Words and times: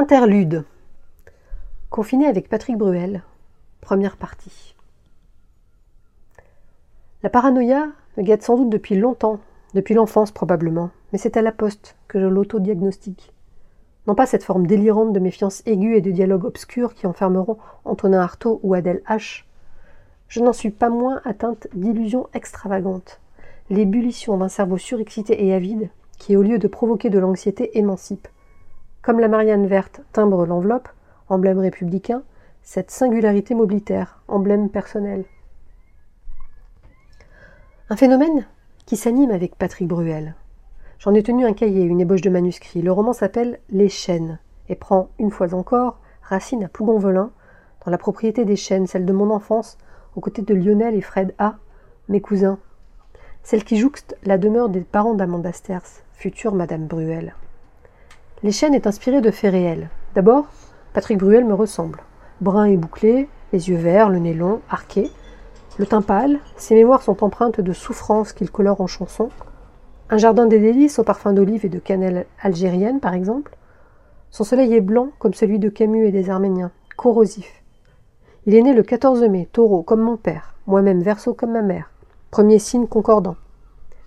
Interlude. 0.00 0.62
Confiné 1.90 2.28
avec 2.28 2.48
Patrick 2.48 2.78
Bruel. 2.78 3.24
Première 3.80 4.16
partie. 4.16 4.76
La 7.24 7.30
paranoïa 7.30 7.88
me 8.16 8.22
guette 8.22 8.44
sans 8.44 8.56
doute 8.56 8.70
depuis 8.70 8.94
longtemps, 8.94 9.40
depuis 9.74 9.94
l'enfance 9.94 10.30
probablement, 10.30 10.90
mais 11.10 11.18
c'est 11.18 11.36
à 11.36 11.42
la 11.42 11.50
poste 11.50 11.96
que 12.06 12.20
je 12.20 12.26
l'auto-diagnostique. 12.26 13.32
Non 14.06 14.14
pas 14.14 14.26
cette 14.26 14.44
forme 14.44 14.68
délirante 14.68 15.12
de 15.12 15.18
méfiance 15.18 15.64
aiguë 15.66 15.96
et 15.96 16.00
de 16.00 16.12
dialogue 16.12 16.44
obscur 16.44 16.94
qui 16.94 17.08
enfermeront 17.08 17.58
Antonin 17.84 18.20
Artaud 18.20 18.60
ou 18.62 18.74
Adèle 18.74 19.02
H. 19.08 19.46
Je 20.28 20.38
n'en 20.38 20.52
suis 20.52 20.70
pas 20.70 20.90
moins 20.90 21.20
atteinte 21.24 21.66
d'illusions 21.74 22.28
extravagantes, 22.34 23.20
l'ébullition 23.68 24.38
d'un 24.38 24.48
cerveau 24.48 24.78
surexcité 24.78 25.44
et 25.44 25.52
avide 25.52 25.90
qui, 26.18 26.36
au 26.36 26.42
lieu 26.42 26.60
de 26.60 26.68
provoquer 26.68 27.10
de 27.10 27.18
l'anxiété, 27.18 27.76
émancipe 27.76 28.28
comme 29.02 29.20
la 29.20 29.28
Marianne 29.28 29.66
verte 29.66 30.00
timbre 30.12 30.46
l'enveloppe, 30.46 30.88
emblème 31.28 31.58
républicain, 31.58 32.22
cette 32.62 32.90
singularité 32.90 33.54
mobilitaire, 33.54 34.20
emblème 34.28 34.68
personnel. 34.68 35.24
Un 37.90 37.96
phénomène 37.96 38.46
qui 38.84 38.96
s'anime 38.96 39.30
avec 39.30 39.56
Patrick 39.56 39.88
Bruel. 39.88 40.34
J'en 40.98 41.14
ai 41.14 41.22
tenu 41.22 41.46
un 41.46 41.52
cahier, 41.52 41.82
une 41.82 42.00
ébauche 42.00 42.20
de 42.20 42.30
manuscrit. 42.30 42.82
Le 42.82 42.92
roman 42.92 43.12
s'appelle 43.12 43.60
Les 43.70 43.88
Chênes 43.88 44.38
et 44.68 44.74
prend, 44.74 45.10
une 45.18 45.30
fois 45.30 45.54
encore, 45.54 45.98
racine 46.22 46.64
à 46.64 46.68
Plougonvelin, 46.68 47.30
dans 47.84 47.90
la 47.90 47.98
propriété 47.98 48.44
des 48.44 48.56
Chênes, 48.56 48.86
celle 48.86 49.06
de 49.06 49.12
mon 49.12 49.30
enfance, 49.30 49.78
aux 50.16 50.20
côtés 50.20 50.42
de 50.42 50.54
Lionel 50.54 50.94
et 50.94 51.00
Fred 51.00 51.34
A., 51.38 51.56
mes 52.08 52.20
cousins. 52.20 52.58
Celle 53.42 53.64
qui 53.64 53.78
jouxte 53.78 54.16
la 54.24 54.36
demeure 54.36 54.68
des 54.68 54.80
parents 54.80 55.14
d'Amanda 55.14 55.52
Sters, 55.52 56.02
future 56.12 56.54
Madame 56.54 56.86
Bruel. 56.86 57.34
Les 58.44 58.52
chaînes 58.52 58.74
est 58.74 58.86
inspiré 58.86 59.20
de 59.20 59.32
faits 59.32 59.50
réels. 59.50 59.90
D'abord, 60.14 60.46
Patrick 60.92 61.18
Bruel 61.18 61.44
me 61.44 61.54
ressemble. 61.54 61.98
Brun 62.40 62.66
et 62.66 62.76
bouclé, 62.76 63.28
les 63.52 63.68
yeux 63.68 63.76
verts, 63.76 64.10
le 64.10 64.20
nez 64.20 64.32
long, 64.32 64.60
arqué. 64.70 65.10
Le 65.76 65.86
teint 65.86 66.02
pâle, 66.02 66.38
ses 66.56 66.76
mémoires 66.76 67.02
sont 67.02 67.24
empreintes 67.24 67.60
de 67.60 67.72
souffrance 67.72 68.32
qu'il 68.32 68.52
colore 68.52 68.80
en 68.80 68.86
chansons. 68.86 69.30
Un 70.08 70.18
jardin 70.18 70.46
des 70.46 70.60
délices 70.60 71.00
au 71.00 71.02
parfum 71.02 71.32
d'olive 71.32 71.66
et 71.66 71.68
de 71.68 71.80
cannelle 71.80 72.26
algérienne, 72.40 73.00
par 73.00 73.14
exemple. 73.14 73.56
Son 74.30 74.44
soleil 74.44 74.72
est 74.72 74.80
blanc 74.80 75.08
comme 75.18 75.34
celui 75.34 75.58
de 75.58 75.68
Camus 75.68 76.06
et 76.06 76.12
des 76.12 76.30
Arméniens, 76.30 76.70
corrosif. 76.96 77.64
Il 78.46 78.54
est 78.54 78.62
né 78.62 78.72
le 78.72 78.84
14 78.84 79.22
mai, 79.24 79.48
taureau 79.52 79.82
comme 79.82 80.00
mon 80.00 80.16
père, 80.16 80.54
moi-même 80.68 81.02
verso 81.02 81.34
comme 81.34 81.52
ma 81.52 81.62
mère. 81.62 81.90
Premier 82.30 82.60
signe 82.60 82.86
concordant. 82.86 83.36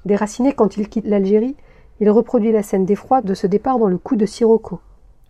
Déraciné 0.05 0.53
quand 0.53 0.77
il 0.77 0.87
quitte 0.87 1.07
l'Algérie, 1.07 1.57
il 2.01 2.09
reproduit 2.09 2.51
la 2.51 2.63
scène 2.63 2.83
d'effroi 2.83 3.21
de 3.21 3.35
ce 3.35 3.45
départ 3.45 3.77
dans 3.77 3.87
le 3.87 3.99
coup 3.99 4.15
de 4.15 4.25
Sirocco, 4.25 4.79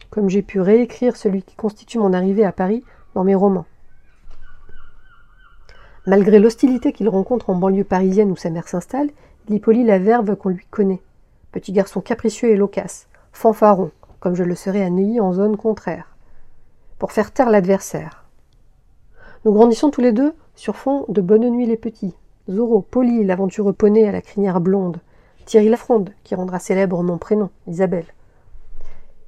comme 0.09 0.30
j'ai 0.30 0.42
pu 0.42 0.62
réécrire 0.62 1.18
celui 1.18 1.44
qui 1.44 1.58
constitue 1.58 2.00
mon 2.00 2.14
arrivée 2.14 2.46
à 2.46 2.54
Paris 2.54 2.82
dans 3.14 3.26
mes 3.26 3.36
romans. 3.36 3.66
Malgré 6.08 6.40
l'hostilité 6.40 6.94
qu'il 6.94 7.09
rencontre 7.09 7.50
en 7.50 7.56
banlieue 7.56 7.84
parisienne 7.84 8.32
où 8.32 8.38
sa 8.38 8.50
mère 8.50 8.70
s'installe, 8.70 9.09
il 9.50 9.56
y 9.56 9.59
polie 9.59 9.84
la 9.84 10.00
verve 10.00 10.38
qu'on 10.38 10.48
lui 10.48 10.66
connaît. 10.72 11.02
Petit 11.52 11.74
garçon 11.74 12.00
capricieux 12.00 12.50
et 12.50 12.56
loquace, 12.56 13.09
fanfaron, 13.34 13.92
comme 14.22 14.36
je 14.36 14.46
le 14.46 14.56
serais 14.56 14.82
à 14.82 14.90
Neuilly 14.90 15.20
en 15.20 15.34
zone 15.34 15.58
contraire, 15.58 16.16
pour 17.00 17.12
faire 17.12 17.34
taire 17.34 17.50
l'adversaire. 17.50 18.24
Nous 19.44 19.52
grandissons 19.52 19.90
tous 19.90 20.02
les 20.02 20.14
deux 20.14 20.34
sur 20.56 20.78
fond 20.78 21.03
de 21.09 21.20
Bonne 21.20 21.50
Nuit 21.50 21.66
les 21.66 21.76
Petits, 21.76 22.16
Zorro, 22.50 22.82
Polly, 22.82 23.26
l'aventureux 23.26 23.74
poney 23.74 24.08
à 24.08 24.14
la 24.14 24.22
crinière 24.22 24.62
blonde, 24.62 25.02
Thierry 25.52 25.68
Lafronde, 25.68 26.12
qui 26.24 26.34
rendra 26.34 26.60
célèbre 26.60 27.04
mon 27.04 27.18
prénom, 27.18 27.50
Isabelle. 27.68 28.06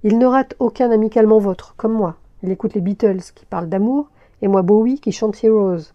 Il 0.04 0.18
ne 0.18 0.26
rate 0.26 0.56
aucun 0.60 0.90
amicalement 0.90 1.38
vôtre, 1.38 1.74
comme 1.76 1.92
moi. 1.92 2.16
Il 2.44 2.50
écoute 2.50 2.76
les 2.76 2.80
Beatles, 2.80 3.34
qui 3.36 3.46
parlent 3.46 3.68
d'amour, 3.68 4.08
et 4.42 4.48
moi 4.48 4.62
Bowie, 4.62 5.02
qui 5.02 5.12
chante 5.12 5.44
Heroes. 5.44 5.92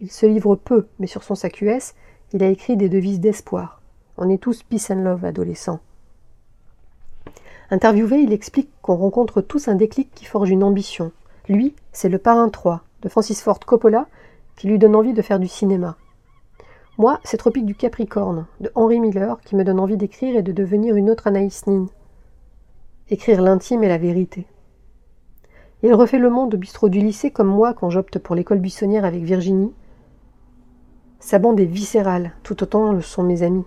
Il 0.00 0.10
se 0.10 0.24
livre 0.24 0.56
peu, 0.56 0.86
mais 0.98 1.06
sur 1.06 1.22
son 1.22 1.34
sac 1.34 1.60
US, 1.60 1.92
il 2.32 2.42
a 2.42 2.48
écrit 2.48 2.78
des 2.78 2.88
devises 2.88 3.20
d'espoir. 3.20 3.82
On 4.16 4.30
est 4.30 4.38
tous 4.38 4.62
peace 4.62 4.86
and 4.88 5.02
love 5.02 5.22
adolescents. 5.22 5.80
Interviewé, 7.70 8.20
il 8.20 8.32
explique 8.32 8.70
qu'on 8.80 8.96
rencontre 8.96 9.42
tous 9.42 9.68
un 9.68 9.74
déclic 9.74 10.14
qui 10.14 10.24
forge 10.24 10.48
une 10.48 10.64
ambition. 10.64 11.12
Lui, 11.50 11.74
c'est 11.92 12.08
le 12.08 12.16
parrain 12.16 12.48
3 12.48 12.80
de 13.02 13.10
Francis 13.10 13.42
Ford 13.42 13.60
Coppola 13.60 14.06
qui 14.56 14.68
lui 14.68 14.78
donne 14.78 14.96
envie 14.96 15.12
de 15.12 15.20
faire 15.20 15.38
du 15.38 15.48
cinéma. 15.48 15.98
Moi, 16.98 17.18
c'est 17.24 17.38
Tropique 17.38 17.64
du 17.64 17.74
Capricorne, 17.74 18.44
de 18.60 18.70
Henry 18.74 19.00
Miller, 19.00 19.40
qui 19.40 19.56
me 19.56 19.64
donne 19.64 19.80
envie 19.80 19.96
d'écrire 19.96 20.36
et 20.36 20.42
de 20.42 20.52
devenir 20.52 20.94
une 20.94 21.08
autre 21.08 21.26
Anaïs 21.26 21.66
Nin. 21.66 21.86
Écrire 23.08 23.40
l'intime 23.40 23.82
et 23.82 23.88
la 23.88 23.96
vérité. 23.96 24.46
Il 25.82 25.94
refait 25.94 26.18
le 26.18 26.28
monde 26.28 26.54
au 26.54 26.58
bistrot 26.58 26.90
du 26.90 27.00
lycée 27.00 27.30
comme 27.30 27.48
moi 27.48 27.72
quand 27.72 27.88
j'opte 27.88 28.18
pour 28.18 28.34
l'école 28.34 28.58
buissonnière 28.58 29.06
avec 29.06 29.22
Virginie. 29.22 29.72
Sa 31.18 31.38
bande 31.38 31.60
est 31.60 31.64
viscérale, 31.64 32.32
tout 32.42 32.62
autant 32.62 32.92
le 32.92 33.00
sont 33.00 33.22
mes 33.22 33.42
amis. 33.42 33.64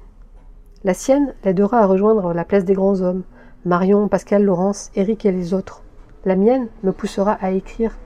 La 0.83 0.93
sienne 0.93 1.33
l'aidera 1.43 1.79
à 1.79 1.87
rejoindre 1.87 2.31
la 2.31 2.45
place 2.45 2.63
des 2.63 2.73
grands 2.75 3.01
hommes, 3.01 3.23
Marion, 3.65 4.07
Pascal, 4.07 4.43
Laurence, 4.43 4.91
Eric 4.95 5.25
et 5.25 5.31
les 5.31 5.55
autres. 5.55 5.81
La 6.25 6.35
mienne 6.35 6.67
me 6.83 6.91
poussera 6.91 7.33
à 7.41 7.49
écrire. 7.49 7.97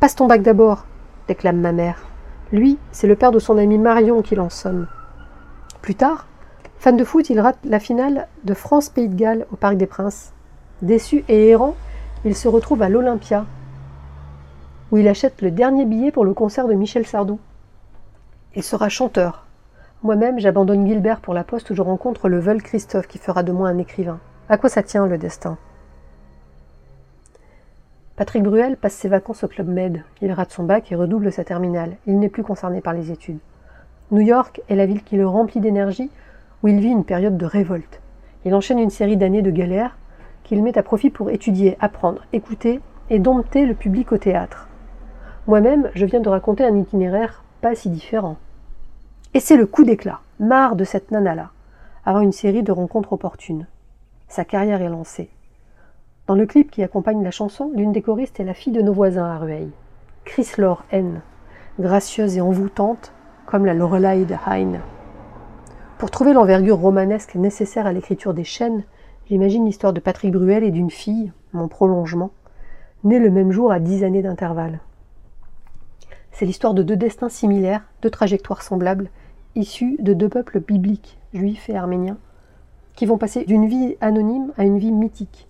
Passe 0.00 0.16
ton 0.16 0.26
bac 0.26 0.40
d'abord, 0.40 0.86
déclame 1.28 1.60
ma 1.60 1.72
mère. 1.72 2.13
Lui, 2.54 2.78
c'est 2.92 3.08
le 3.08 3.16
père 3.16 3.32
de 3.32 3.40
son 3.40 3.58
ami 3.58 3.78
Marion 3.78 4.22
qui 4.22 4.36
l'en 4.36 4.48
sonne. 4.48 4.86
Plus 5.82 5.96
tard, 5.96 6.28
fan 6.78 6.96
de 6.96 7.02
foot, 7.02 7.28
il 7.28 7.40
rate 7.40 7.58
la 7.64 7.80
finale 7.80 8.28
de 8.44 8.54
France-Pays 8.54 9.08
de 9.08 9.16
Galles 9.16 9.44
au 9.50 9.56
Parc 9.56 9.76
des 9.76 9.88
Princes. 9.88 10.32
Déçu 10.80 11.24
et 11.26 11.48
errant, 11.48 11.74
il 12.24 12.36
se 12.36 12.46
retrouve 12.46 12.80
à 12.82 12.88
l'Olympia, 12.88 13.44
où 14.92 14.98
il 14.98 15.08
achète 15.08 15.42
le 15.42 15.50
dernier 15.50 15.84
billet 15.84 16.12
pour 16.12 16.24
le 16.24 16.32
concert 16.32 16.68
de 16.68 16.74
Michel 16.74 17.04
Sardou. 17.08 17.40
Il 18.54 18.62
sera 18.62 18.88
chanteur. 18.88 19.46
Moi-même, 20.04 20.38
j'abandonne 20.38 20.86
Gilbert 20.86 21.18
pour 21.18 21.34
la 21.34 21.42
poste 21.42 21.70
où 21.70 21.74
je 21.74 21.82
rencontre 21.82 22.28
le 22.28 22.38
veul 22.38 22.62
Christophe 22.62 23.08
qui 23.08 23.18
fera 23.18 23.42
de 23.42 23.50
moi 23.50 23.68
un 23.68 23.78
écrivain. 23.78 24.20
À 24.48 24.58
quoi 24.58 24.70
ça 24.70 24.84
tient 24.84 25.08
le 25.08 25.18
destin? 25.18 25.58
Patrick 28.16 28.44
Bruel 28.44 28.76
passe 28.76 28.94
ses 28.94 29.08
vacances 29.08 29.42
au 29.42 29.48
Club 29.48 29.66
Med. 29.66 30.04
Il 30.22 30.30
rate 30.30 30.52
son 30.52 30.62
bac 30.62 30.92
et 30.92 30.94
redouble 30.94 31.32
sa 31.32 31.42
terminale. 31.42 31.96
Il 32.06 32.20
n'est 32.20 32.28
plus 32.28 32.44
concerné 32.44 32.80
par 32.80 32.92
les 32.92 33.10
études. 33.10 33.40
New 34.12 34.20
York 34.20 34.60
est 34.68 34.76
la 34.76 34.86
ville 34.86 35.02
qui 35.02 35.16
le 35.16 35.26
remplit 35.26 35.60
d'énergie, 35.60 36.12
où 36.62 36.68
il 36.68 36.78
vit 36.78 36.90
une 36.90 37.04
période 37.04 37.36
de 37.36 37.44
révolte. 37.44 38.00
Il 38.44 38.54
enchaîne 38.54 38.78
une 38.78 38.90
série 38.90 39.16
d'années 39.16 39.42
de 39.42 39.50
galères 39.50 39.96
qu'il 40.44 40.62
met 40.62 40.78
à 40.78 40.84
profit 40.84 41.10
pour 41.10 41.30
étudier, 41.30 41.76
apprendre, 41.80 42.22
écouter 42.32 42.80
et 43.10 43.18
dompter 43.18 43.66
le 43.66 43.74
public 43.74 44.12
au 44.12 44.18
théâtre. 44.18 44.68
Moi-même, 45.48 45.90
je 45.96 46.06
viens 46.06 46.20
de 46.20 46.28
raconter 46.28 46.64
un 46.64 46.76
itinéraire 46.76 47.42
pas 47.62 47.74
si 47.74 47.90
différent. 47.90 48.36
Et 49.32 49.40
c'est 49.40 49.56
le 49.56 49.66
coup 49.66 49.82
d'éclat, 49.82 50.20
marre 50.38 50.76
de 50.76 50.84
cette 50.84 51.10
nana-là, 51.10 51.50
avant 52.04 52.20
une 52.20 52.30
série 52.30 52.62
de 52.62 52.70
rencontres 52.70 53.12
opportunes. 53.12 53.66
Sa 54.28 54.44
carrière 54.44 54.82
est 54.82 54.88
lancée. 54.88 55.30
Dans 56.26 56.36
le 56.36 56.46
clip 56.46 56.70
qui 56.70 56.82
accompagne 56.82 57.22
la 57.22 57.30
chanson, 57.30 57.70
l'une 57.74 57.92
des 57.92 58.00
choristes 58.00 58.40
est 58.40 58.44
la 58.44 58.54
fille 58.54 58.72
de 58.72 58.80
nos 58.80 58.94
voisins 58.94 59.26
à 59.26 59.36
Rueil, 59.36 59.68
Chris 60.24 60.48
Laure 60.56 60.82
N, 60.90 61.20
gracieuse 61.78 62.38
et 62.38 62.40
envoûtante 62.40 63.12
comme 63.44 63.66
la 63.66 63.74
Lorelei 63.74 64.24
de 64.24 64.34
Heine. 64.50 64.80
Pour 65.98 66.10
trouver 66.10 66.32
l'envergure 66.32 66.78
romanesque 66.78 67.34
nécessaire 67.34 67.86
à 67.86 67.92
l'écriture 67.92 68.32
des 68.32 68.42
chaînes, 68.42 68.84
j'imagine 69.28 69.66
l'histoire 69.66 69.92
de 69.92 70.00
Patrick 70.00 70.32
Bruel 70.32 70.64
et 70.64 70.70
d'une 70.70 70.90
fille, 70.90 71.30
mon 71.52 71.68
prolongement, 71.68 72.30
née 73.04 73.18
le 73.18 73.30
même 73.30 73.52
jour 73.52 73.70
à 73.70 73.78
dix 73.78 74.02
années 74.02 74.22
d'intervalle. 74.22 74.80
C'est 76.32 76.46
l'histoire 76.46 76.72
de 76.72 76.82
deux 76.82 76.96
destins 76.96 77.28
similaires, 77.28 77.84
deux 78.00 78.10
trajectoires 78.10 78.62
semblables, 78.62 79.10
issus 79.56 79.98
de 80.00 80.14
deux 80.14 80.30
peuples 80.30 80.60
bibliques, 80.60 81.18
juifs 81.34 81.68
et 81.68 81.76
arméniens, 81.76 82.16
qui 82.94 83.04
vont 83.04 83.18
passer 83.18 83.44
d'une 83.44 83.66
vie 83.66 83.96
anonyme 84.00 84.52
à 84.56 84.64
une 84.64 84.78
vie 84.78 84.90
mythique. 84.90 85.48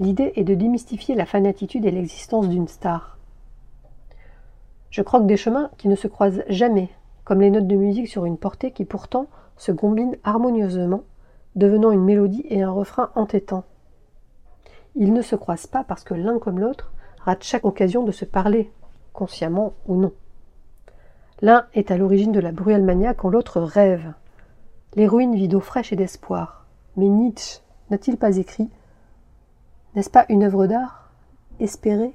L'idée 0.00 0.32
est 0.36 0.44
de 0.44 0.54
démystifier 0.54 1.14
la 1.14 1.26
fanatitude 1.26 1.84
et 1.84 1.90
l'existence 1.90 2.48
d'une 2.48 2.68
star. 2.68 3.18
Je 4.88 5.02
croque 5.02 5.26
des 5.26 5.36
chemins 5.36 5.70
qui 5.76 5.88
ne 5.88 5.94
se 5.94 6.08
croisent 6.08 6.42
jamais, 6.48 6.88
comme 7.24 7.42
les 7.42 7.50
notes 7.50 7.66
de 7.66 7.76
musique 7.76 8.08
sur 8.08 8.24
une 8.24 8.38
portée 8.38 8.72
qui 8.72 8.86
pourtant 8.86 9.26
se 9.58 9.72
combinent 9.72 10.16
harmonieusement, 10.24 11.02
devenant 11.54 11.90
une 11.90 12.02
mélodie 12.02 12.46
et 12.48 12.62
un 12.62 12.70
refrain 12.70 13.10
entêtant. 13.14 13.64
Ils 14.96 15.12
ne 15.12 15.20
se 15.20 15.36
croisent 15.36 15.66
pas 15.66 15.84
parce 15.84 16.02
que 16.02 16.14
l'un 16.14 16.38
comme 16.38 16.58
l'autre 16.58 16.92
rate 17.18 17.44
chaque 17.44 17.66
occasion 17.66 18.02
de 18.02 18.10
se 18.10 18.24
parler, 18.24 18.72
consciemment 19.12 19.74
ou 19.86 19.96
non. 19.96 20.12
L'un 21.42 21.66
est 21.74 21.90
à 21.90 21.98
l'origine 21.98 22.32
de 22.32 22.40
la 22.40 22.52
bruelle 22.52 22.84
mania 22.84 23.12
quand 23.12 23.28
l'autre 23.28 23.60
rêve. 23.60 24.14
L'héroïne 24.96 25.34
vit 25.34 25.48
d'eau 25.48 25.60
fraîche 25.60 25.92
et 25.92 25.96
d'espoir. 25.96 26.64
Mais 26.96 27.08
Nietzsche 27.08 27.60
n'a-t-il 27.90 28.16
pas 28.16 28.38
écrit 28.38 28.70
N'est-ce 29.96 30.10
pas 30.10 30.24
une 30.28 30.44
œuvre 30.44 30.68
d'art 30.68 31.10
Espérer? 31.58 32.14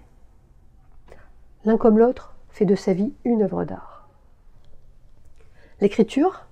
L'un 1.66 1.75
comme 1.75 2.00
l'autre 2.00 2.33
fait 2.48 2.63
de 2.63 2.75
sa 2.75 2.94
vie 2.94 3.13
une 3.25 3.42
œuvre 3.42 3.66
d'art. 3.66 4.07
L'écriture? 5.81 6.45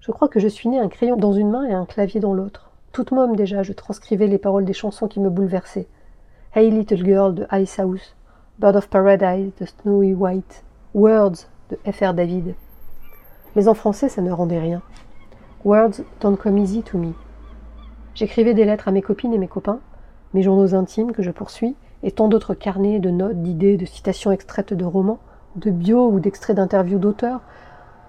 Je 0.00 0.10
crois 0.10 0.28
que 0.28 0.40
je 0.40 0.48
suis 0.48 0.68
né 0.68 0.80
un 0.80 0.88
crayon 0.88 1.16
dans 1.16 1.32
une 1.32 1.50
main 1.50 1.64
et 1.64 1.72
un 1.72 1.86
clavier 1.86 2.18
dans 2.18 2.34
l'autre. 2.34 2.72
Toute 2.90 3.12
môme 3.12 3.36
déjà, 3.36 3.62
je 3.62 3.72
transcrivais 3.72 4.26
les 4.26 4.38
paroles 4.38 4.64
des 4.64 4.72
chansons 4.72 5.06
qui 5.06 5.20
me 5.20 5.30
bouleversaient. 5.30 5.86
Hey 6.52 6.68
Little 6.68 7.04
Girl 7.04 7.32
de 7.32 7.46
Ice 7.52 7.78
House, 7.78 8.16
Bird 8.58 8.74
of 8.74 8.88
Paradise 8.88 9.52
de 9.60 9.66
Snowy 9.66 10.14
White, 10.14 10.64
Words 10.94 11.46
de 11.70 11.78
F.R. 11.92 12.12
David. 12.12 12.56
Mais 13.54 13.68
en 13.68 13.74
français, 13.74 14.08
ça 14.08 14.20
ne 14.20 14.32
rendait 14.32 14.58
rien. 14.58 14.82
Words 15.64 16.02
don't 16.20 16.36
come 16.36 16.58
easy 16.58 16.82
to 16.82 16.98
me. 16.98 17.12
J'écrivais 18.14 18.54
des 18.54 18.64
lettres 18.64 18.88
à 18.88 18.90
mes 18.90 19.02
copines 19.02 19.32
et 19.32 19.38
mes 19.38 19.48
copains, 19.48 19.78
mes 20.34 20.42
journaux 20.42 20.74
intimes 20.74 21.12
que 21.12 21.22
je 21.22 21.30
poursuis, 21.30 21.76
et 22.02 22.10
tant 22.10 22.28
d'autres 22.28 22.54
carnets 22.54 22.98
de 22.98 23.10
notes, 23.10 23.40
d'idées, 23.40 23.78
de 23.78 23.86
citations 23.86 24.30
extraites 24.30 24.74
de 24.74 24.84
romans, 24.84 25.20
de 25.56 25.70
bio 25.70 26.08
ou 26.08 26.20
d'extraits 26.20 26.56
d'interviews 26.56 26.98
d'auteurs, 26.98 27.40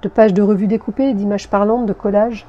de 0.02 0.10
pages 0.10 0.34
de 0.34 0.42
revues 0.42 0.68
découpées, 0.68 1.14
d'images 1.14 1.50
parlantes, 1.50 1.86
de 1.86 1.94
collages. 1.94 2.46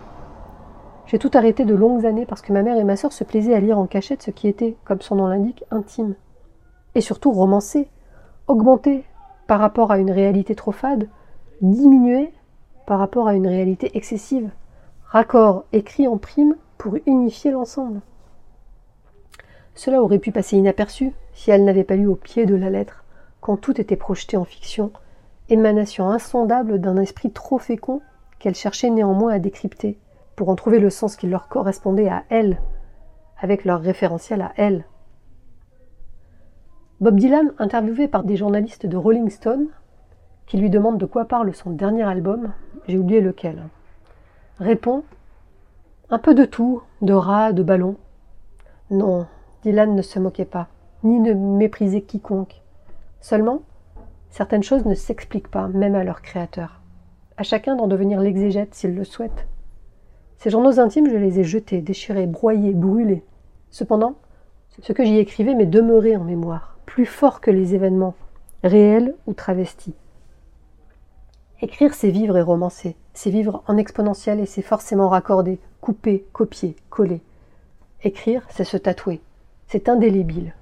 J'ai 1.07 1.19
tout 1.19 1.31
arrêté 1.35 1.65
de 1.65 1.75
longues 1.75 2.05
années 2.05 2.27
parce 2.27 2.43
que 2.43 2.53
ma 2.53 2.63
mère 2.63 2.77
et 2.77 2.85
ma 2.85 2.97
sœur 2.97 3.13
se 3.13 3.23
plaisaient 3.23 3.55
à 3.55 3.61
lire 3.61 3.79
en 3.79 3.87
cachette 3.87 4.23
ce 4.23 4.33
qui 4.33 4.49
était, 4.49 4.77
comme 4.85 5.01
son 5.01 5.17
nom 5.17 5.29
l'indique, 5.29 5.65
intime. 5.71 6.15
Et 6.95 7.01
surtout 7.01 7.31
romancé, 7.31 7.89
augmenté 8.49 9.05
par 9.47 9.61
rapport 9.61 9.93
à 9.93 9.99
une 9.99 10.11
réalité 10.11 10.55
trop 10.55 10.73
fade, 10.73 11.09
diminué 11.61 12.33
par 12.87 12.99
rapport 12.99 13.29
à 13.29 13.35
une 13.35 13.47
réalité 13.47 13.97
excessive, 13.97 14.51
raccord 15.05 15.65
écrit 15.73 16.09
en 16.09 16.17
prime 16.17 16.57
pour 16.79 16.97
unifier 17.07 17.53
l'ensemble. 17.53 18.01
Cela 19.77 20.03
aurait 20.03 20.19
pu 20.19 20.33
passer 20.33 20.57
inaperçu 20.57 21.13
si 21.35 21.51
elle 21.51 21.65
n'avait 21.65 21.85
pas 21.85 21.97
lu 21.97 22.07
au 22.07 22.17
pied 22.17 22.47
de 22.47 22.55
la 22.55 22.71
lettre, 22.71 23.05
quand 23.41 23.59
tout 23.59 23.79
était 23.79 23.95
projeté 23.95 24.39
en 24.39 24.45
fiction, 24.45 24.91
émanation 25.51 26.09
insondable 26.09 26.81
d'un 26.81 26.97
esprit 26.97 27.31
trop 27.31 27.59
fécond 27.59 28.01
qu'elle 28.39 28.55
cherchait 28.55 28.91
néanmoins 28.91 29.35
à 29.35 29.39
décrypter, 29.39 29.99
pour 30.35 30.49
en 30.49 30.57
trouver 30.57 30.79
le 30.79 30.89
sens 30.89 31.15
qui 31.15 31.27
leur 31.27 31.49
correspondait 31.49 32.09
à 32.09 32.25
elle, 32.31 32.59
avec 33.39 33.67
leur 33.67 33.83
référentiel 33.83 34.41
à 34.41 34.53
elle. 34.57 34.87
Bob 37.01 37.21
Dylan, 37.21 37.53
interviewé 37.59 38.09
par 38.09 38.25
des 38.25 38.37
journalistes 38.37 38.87
de 38.87 38.97
Rolling 38.97 39.29
Stone, 39.29 39.69
qui 40.47 40.57
lui 40.57 40.71
demandent 40.71 40.99
de 40.99 41.07
quoi 41.07 41.27
parle 41.27 41.55
son 41.55 41.71
dernier 41.71 42.05
album, 42.05 42.53
j'ai 42.89 42.97
oublié 42.97 43.21
lequel, 43.21 43.63
répond 44.59 45.05
Un 46.09 46.19
peu 46.19 46.35
de 46.35 46.47
tout, 46.47 46.83
de 47.03 47.13
rats, 47.13 47.53
de 47.53 47.63
ballons. 47.63 47.97
Non, 48.91 49.27
Dylan 49.67 49.97
ne 49.97 50.03
se 50.03 50.21
moquait 50.21 50.45
pas, 50.45 50.69
ni 51.03 51.19
ne 51.19 51.35
méprisait 51.35 52.03
quiconque. 52.03 52.63
Seulement, 53.21 53.63
certaines 54.31 54.63
choses 54.63 54.87
ne 54.87 54.95
s'expliquent 54.95 55.51
pas, 55.51 55.67
même 55.67 55.97
à 55.97 56.05
leur 56.05 56.23
créateur. 56.23 56.81
À 57.37 57.43
chacun 57.43 57.75
d'en 57.75 57.89
devenir 57.89 58.21
l'exégète 58.21 58.77
s'il 58.77 58.95
le 58.95 59.03
souhaite. 59.03 59.49
Ces 60.39 60.51
journaux 60.51 60.79
intimes, 60.79 61.11
je 61.11 61.17
les 61.17 61.41
ai 61.41 61.45
jetés, 61.45 61.81
déchirés, 61.81 62.29
broyés, 62.29 62.75
brûlés. 62.75 63.25
Cependant, 63.71 64.15
ce 64.83 64.93
que 64.93 65.05
j'y 65.05 65.19
écrivais 65.19 65.57
m'est 65.57 65.67
demeuré 65.67 66.17
en 66.17 66.23
mémoire 66.23 66.79
plus 66.87 67.05
fort 67.05 67.41
que 67.41 67.51
les 67.51 67.75
événements, 67.75 68.15
réels 68.63 69.17
ou 69.27 69.35
travestis. 69.35 69.97
Écrire, 71.61 71.93
c'est 71.93 72.11
vivre 72.11 72.37
et 72.37 72.43
romancer. 72.43 72.95
C'est 73.15 73.31
vivre 73.31 73.65
en 73.67 73.77
exponentiel 73.77 74.39
et 74.39 74.47
c'est 74.47 74.63
forcément 74.63 75.09
raccorder, 75.09 75.59
couper, 75.81 76.25
copier, 76.33 76.77
coller. 76.89 77.21
Écrire, 78.05 78.47
c'est 78.49 78.63
se 78.63 78.77
tatouer. 78.77 79.21
C'est 79.69 79.89
indélébile. 79.89 80.55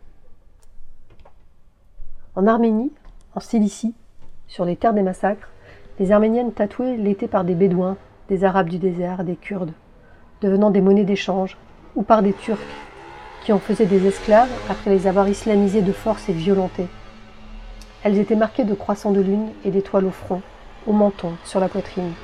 En 2.34 2.46
Arménie, 2.46 2.90
en 3.34 3.40
Cilicie, 3.40 3.94
sur 4.46 4.64
les 4.64 4.76
terres 4.76 4.94
des 4.94 5.02
massacres, 5.02 5.50
les 5.98 6.10
Arméniennes 6.10 6.52
tatouaient 6.52 6.96
l'été 6.96 7.28
par 7.28 7.44
des 7.44 7.54
Bédouins, 7.54 7.98
des 8.30 8.44
Arabes 8.44 8.70
du 8.70 8.78
désert, 8.78 9.22
des 9.22 9.36
Kurdes, 9.36 9.74
devenant 10.40 10.70
des 10.70 10.80
monnaies 10.80 11.04
d'échange, 11.04 11.58
ou 11.96 12.02
par 12.02 12.22
des 12.22 12.32
Turcs, 12.32 12.64
qui 13.44 13.52
en 13.52 13.58
faisaient 13.58 13.84
des 13.84 14.06
esclaves 14.06 14.48
après 14.70 14.90
les 14.90 15.06
avoir 15.06 15.28
islamisés 15.28 15.82
de 15.82 15.92
force 15.92 16.30
et 16.30 16.32
violentés. 16.32 16.88
Elles 18.04 18.18
étaient 18.18 18.36
marquées 18.36 18.64
de 18.64 18.74
croissants 18.74 19.12
de 19.12 19.20
lune 19.20 19.50
et 19.66 19.70
d'étoiles 19.70 20.06
au 20.06 20.10
front, 20.12 20.40
au 20.86 20.94
menton, 20.94 21.32
sur 21.44 21.60
la 21.60 21.68
poitrine. 21.68 22.14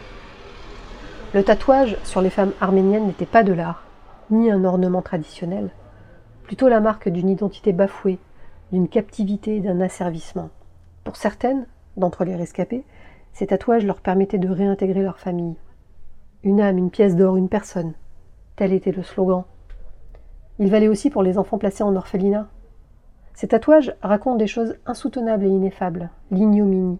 Le 1.34 1.44
tatouage 1.44 1.98
sur 2.04 2.22
les 2.22 2.30
femmes 2.30 2.52
arméniennes 2.58 3.06
n'était 3.06 3.26
pas 3.26 3.42
de 3.42 3.52
l'art, 3.52 3.82
ni 4.30 4.50
un 4.50 4.64
ornement 4.64 5.02
traditionnel, 5.02 5.68
plutôt 6.50 6.68
la 6.68 6.80
marque 6.80 7.08
d'une 7.08 7.28
identité 7.28 7.72
bafouée, 7.72 8.18
d'une 8.72 8.88
captivité 8.88 9.58
et 9.58 9.60
d'un 9.60 9.80
asservissement. 9.80 10.50
Pour 11.04 11.14
certaines, 11.14 11.64
d'entre 11.96 12.24
les 12.24 12.34
rescapées, 12.34 12.82
ces 13.32 13.46
tatouages 13.46 13.86
leur 13.86 14.00
permettaient 14.00 14.36
de 14.36 14.48
réintégrer 14.48 15.00
leur 15.00 15.20
famille. 15.20 15.54
Une 16.42 16.60
âme, 16.60 16.76
une 16.76 16.90
pièce 16.90 17.14
d'or, 17.14 17.36
une 17.36 17.48
personne. 17.48 17.92
Tel 18.56 18.72
était 18.72 18.90
le 18.90 19.04
slogan. 19.04 19.44
Il 20.58 20.72
valait 20.72 20.88
aussi 20.88 21.08
pour 21.08 21.22
les 21.22 21.38
enfants 21.38 21.56
placés 21.56 21.84
en 21.84 21.94
orphelinat. 21.94 22.48
Ces 23.32 23.46
tatouages 23.46 23.94
racontent 24.02 24.34
des 24.34 24.48
choses 24.48 24.74
insoutenables 24.86 25.44
et 25.44 25.50
ineffables, 25.50 26.10
l'ignominie. 26.32 26.98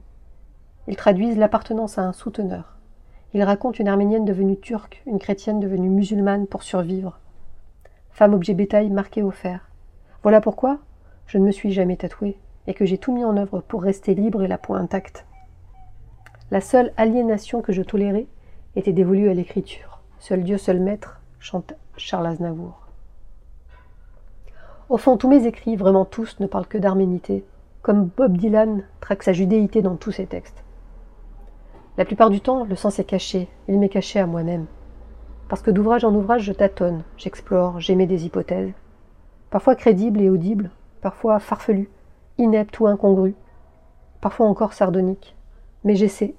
Ils 0.86 0.94
traduisent 0.94 1.38
l'appartenance 1.38 1.98
à 1.98 2.02
un 2.02 2.12
souteneur. 2.12 2.76
Ils 3.34 3.42
racontent 3.42 3.80
une 3.80 3.88
arménienne 3.88 4.24
devenue 4.24 4.60
turque, 4.60 5.02
une 5.06 5.18
chrétienne 5.18 5.58
devenue 5.58 5.90
musulmane 5.90 6.46
pour 6.46 6.62
survivre. 6.62 7.18
Femme 8.12 8.34
objet 8.34 8.54
bétail 8.54 8.90
marquée 8.90 9.22
au 9.22 9.30
fer. 9.30 9.68
Voilà 10.22 10.40
pourquoi 10.40 10.78
je 11.26 11.38
ne 11.38 11.44
me 11.44 11.52
suis 11.52 11.72
jamais 11.72 11.96
tatouée 11.96 12.38
et 12.66 12.74
que 12.74 12.84
j'ai 12.84 12.98
tout 12.98 13.12
mis 13.12 13.24
en 13.24 13.36
œuvre 13.36 13.60
pour 13.60 13.82
rester 13.82 14.14
libre 14.14 14.42
et 14.42 14.48
la 14.48 14.58
peau 14.58 14.74
intacte. 14.74 15.26
La 16.50 16.60
seule 16.60 16.92
aliénation 16.96 17.62
que 17.62 17.72
je 17.72 17.82
tolérais 17.82 18.26
était 18.76 18.92
dévolue 18.92 19.28
à 19.28 19.34
l'écriture. 19.34 20.00
Seul 20.18 20.42
Dieu, 20.42 20.58
seul 20.58 20.80
maître, 20.80 21.20
chante 21.38 21.74
Charles 21.96 22.26
Aznavour. 22.26 22.86
Au 24.88 24.96
fond, 24.96 25.16
tous 25.16 25.28
mes 25.28 25.46
écrits, 25.46 25.76
vraiment 25.76 26.04
tous, 26.04 26.38
ne 26.40 26.46
parlent 26.46 26.66
que 26.66 26.78
d'arménité, 26.78 27.44
comme 27.82 28.10
Bob 28.16 28.36
Dylan 28.36 28.82
traque 29.00 29.22
sa 29.22 29.32
judéité 29.32 29.82
dans 29.82 29.96
tous 29.96 30.10
ses 30.10 30.26
textes. 30.26 30.64
La 31.96 32.04
plupart 32.04 32.30
du 32.30 32.40
temps, 32.40 32.64
le 32.64 32.74
sens 32.74 32.98
est 32.98 33.04
caché, 33.04 33.48
il 33.68 33.78
m'est 33.78 33.88
caché 33.88 34.18
à 34.18 34.26
moi-même. 34.26 34.66
Parce 35.50 35.62
que 35.62 35.72
d'ouvrage 35.72 36.04
en 36.04 36.14
ouvrage, 36.14 36.44
je 36.44 36.52
tâtonne, 36.52 37.02
j'explore, 37.16 37.80
j'émets 37.80 38.06
des 38.06 38.24
hypothèses. 38.24 38.72
Parfois 39.50 39.74
crédibles 39.74 40.20
et 40.20 40.30
audibles, 40.30 40.70
parfois 41.00 41.40
farfelues, 41.40 41.90
ineptes 42.38 42.78
ou 42.78 42.86
incongrues, 42.86 43.34
parfois 44.20 44.46
encore 44.46 44.74
sardoniques. 44.74 45.34
Mais 45.82 45.96
j'essaie. 45.96 46.36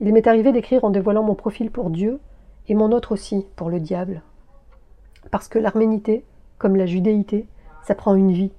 Il 0.00 0.14
m'est 0.14 0.26
arrivé 0.26 0.50
d'écrire 0.50 0.82
en 0.82 0.88
dévoilant 0.88 1.22
mon 1.22 1.34
profil 1.34 1.70
pour 1.70 1.90
Dieu 1.90 2.20
et 2.68 2.74
mon 2.74 2.90
autre 2.92 3.12
aussi 3.12 3.46
pour 3.54 3.68
le 3.68 3.80
diable. 3.80 4.22
Parce 5.30 5.48
que 5.48 5.58
l'arménité, 5.58 6.24
comme 6.56 6.76
la 6.76 6.86
judéité, 6.86 7.46
ça 7.82 7.94
prend 7.94 8.14
une 8.14 8.32
vie. 8.32 8.52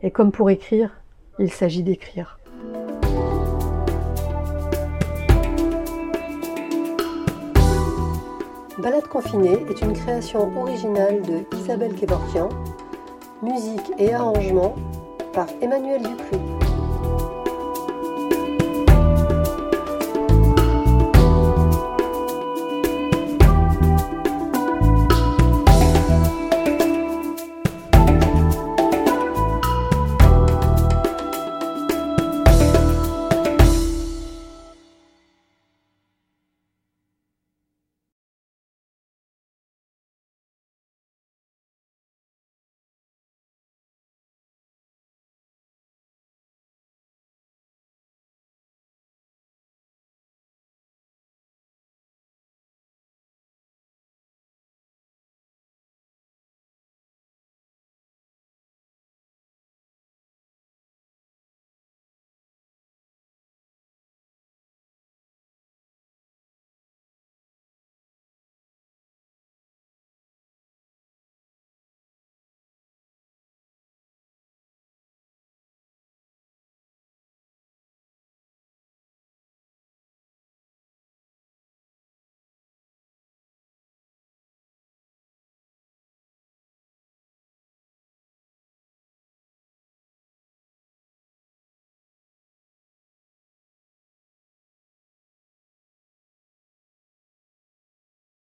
Et 0.00 0.12
comme 0.12 0.30
pour 0.30 0.48
écrire, 0.48 0.92
il 1.40 1.50
s'agit 1.50 1.82
d'écrire. 1.82 2.37
Balade 8.78 9.08
confinée 9.08 9.66
est 9.68 9.80
une 9.82 9.92
création 9.92 10.56
originale 10.56 11.20
de 11.22 11.56
Isabelle 11.58 11.96
Kevorkian, 11.96 12.48
musique 13.42 13.90
et 13.98 14.14
arrangement 14.14 14.76
par 15.32 15.48
Emmanuel 15.60 16.02
Dupuis. 16.02 16.57